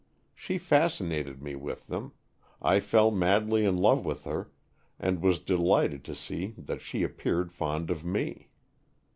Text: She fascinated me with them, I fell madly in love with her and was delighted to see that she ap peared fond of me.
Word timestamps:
She 0.33 0.57
fascinated 0.57 1.43
me 1.43 1.55
with 1.55 1.85
them, 1.85 2.13
I 2.59 2.79
fell 2.79 3.11
madly 3.11 3.63
in 3.65 3.77
love 3.77 4.03
with 4.03 4.23
her 4.23 4.49
and 4.99 5.21
was 5.21 5.37
delighted 5.37 6.03
to 6.05 6.15
see 6.15 6.55
that 6.57 6.81
she 6.81 7.03
ap 7.05 7.17
peared 7.17 7.51
fond 7.53 7.91
of 7.91 8.03
me. 8.03 8.49